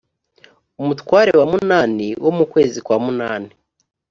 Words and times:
umutware 0.81 1.31
wa 1.39 1.45
munani 1.51 2.07
wo 2.23 2.31
mu 2.37 2.45
kwezi 2.51 2.77
kwa 2.85 2.97
munani 3.05 3.51